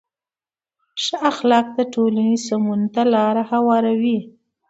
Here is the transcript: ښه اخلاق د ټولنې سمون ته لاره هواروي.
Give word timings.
ښه 1.03 1.17
اخلاق 1.31 1.65
د 1.77 1.79
ټولنې 1.93 2.35
سمون 2.47 2.81
ته 2.93 3.01
لاره 3.13 3.43
هواروي. 3.51 4.17